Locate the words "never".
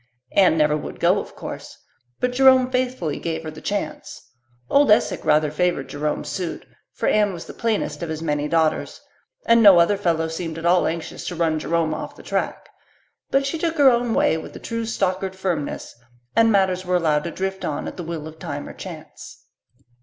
0.57-0.75